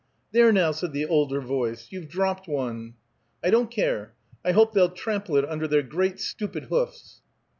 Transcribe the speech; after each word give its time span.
"There, 0.31 0.51
now!" 0.51 0.71
said 0.71 0.93
the 0.93 1.05
older 1.05 1.39
voice. 1.39 1.89
"You've 1.91 2.07
dropped 2.09 2.47
one." 2.47 2.95
"I 3.43 3.51
don't 3.51 3.69
care! 3.69 4.13
I 4.43 4.51
hope 4.51 4.73
they'll 4.73 4.89
trample 4.89 5.37
it 5.37 5.47
under 5.47 5.67
their 5.67 5.83
great 5.83 6.19
stupid 6.19 6.63
hoofs." 6.63 7.21